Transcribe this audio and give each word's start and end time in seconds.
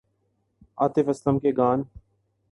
عاطف 0.77 1.09
اسلم 1.09 1.39
کے 1.39 1.51
گان 1.57 1.83